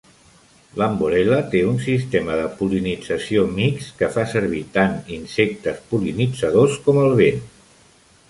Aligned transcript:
L'"Amborella" 0.81 1.37
té 1.51 1.59
un 1.71 1.75
sistema 1.87 2.37
de 2.39 2.47
pol·linització 2.61 3.43
mixt 3.59 3.93
que 4.01 4.09
fa 4.15 4.25
servir 4.33 4.61
tant 4.79 4.97
insectes 5.17 5.85
pol·linitzadors 5.93 6.81
com 6.89 7.01
el 7.03 7.17
vent. 7.21 7.45